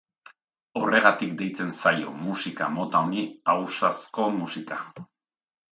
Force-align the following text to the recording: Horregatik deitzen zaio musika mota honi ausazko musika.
Horregatik 0.79 1.35
deitzen 1.41 1.69
zaio 1.81 2.15
musika 2.23 2.71
mota 2.79 3.05
honi 3.09 3.29
ausazko 3.55 4.31
musika. 4.43 4.85